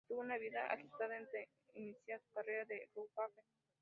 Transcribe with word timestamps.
Tuvo 0.09 0.21
una 0.21 0.37
vida 0.39 0.65
agitada 0.67 1.15
antes 1.15 1.31
de 1.75 1.79
iniciar 1.79 2.19
su 2.21 2.31
carrera 2.33 2.63
en 2.63 2.67
la 2.69 2.75
Luftwaffe. 2.95 3.41